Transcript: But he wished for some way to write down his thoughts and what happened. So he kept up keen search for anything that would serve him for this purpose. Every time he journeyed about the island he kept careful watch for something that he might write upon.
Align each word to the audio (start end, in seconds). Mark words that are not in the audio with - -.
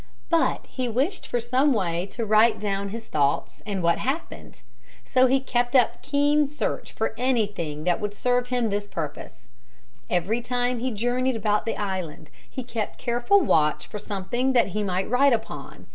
But 0.31 0.65
he 0.67 0.87
wished 0.89 1.27
for 1.27 1.39
some 1.39 1.73
way 1.73 2.07
to 2.07 2.25
write 2.25 2.59
down 2.59 2.89
his 2.89 3.05
thoughts 3.05 3.61
and 3.67 3.83
what 3.83 3.99
happened. 3.99 4.63
So 5.05 5.27
he 5.27 5.39
kept 5.39 5.75
up 5.75 6.01
keen 6.01 6.47
search 6.47 6.91
for 6.91 7.13
anything 7.19 7.83
that 7.83 7.99
would 8.01 8.15
serve 8.15 8.47
him 8.47 8.63
for 8.63 8.69
this 8.71 8.87
purpose. 8.87 9.49
Every 10.09 10.41
time 10.41 10.79
he 10.79 10.89
journeyed 10.89 11.35
about 11.35 11.67
the 11.67 11.77
island 11.77 12.31
he 12.49 12.63
kept 12.63 12.97
careful 12.97 13.41
watch 13.41 13.85
for 13.85 13.99
something 13.99 14.53
that 14.53 14.69
he 14.69 14.81
might 14.83 15.07
write 15.07 15.33
upon. 15.33 15.85